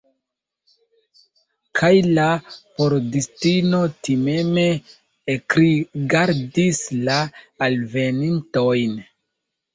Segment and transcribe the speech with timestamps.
[1.79, 2.25] Kaj la
[2.79, 4.65] pordistino timeme
[5.35, 7.21] ekrigardis la
[7.69, 8.99] alvenintojn.